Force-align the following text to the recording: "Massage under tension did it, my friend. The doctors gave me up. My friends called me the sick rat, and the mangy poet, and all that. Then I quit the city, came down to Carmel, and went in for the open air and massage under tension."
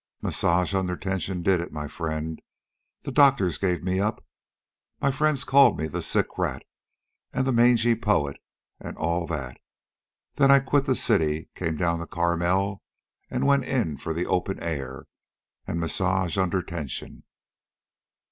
"Massage 0.23 0.73
under 0.73 0.97
tension 0.97 1.43
did 1.43 1.61
it, 1.61 1.71
my 1.71 1.87
friend. 1.87 2.41
The 3.03 3.11
doctors 3.11 3.59
gave 3.59 3.83
me 3.83 3.99
up. 3.99 4.25
My 4.99 5.11
friends 5.11 5.43
called 5.43 5.77
me 5.77 5.85
the 5.85 6.01
sick 6.01 6.39
rat, 6.39 6.63
and 7.31 7.45
the 7.45 7.51
mangy 7.51 7.93
poet, 7.93 8.37
and 8.79 8.97
all 8.97 9.27
that. 9.27 9.59
Then 10.33 10.49
I 10.49 10.59
quit 10.59 10.85
the 10.85 10.95
city, 10.95 11.51
came 11.53 11.75
down 11.75 11.99
to 11.99 12.07
Carmel, 12.07 12.81
and 13.29 13.45
went 13.45 13.65
in 13.65 13.95
for 13.95 14.11
the 14.11 14.25
open 14.25 14.59
air 14.63 15.05
and 15.67 15.79
massage 15.79 16.35
under 16.35 16.63
tension." 16.63 17.23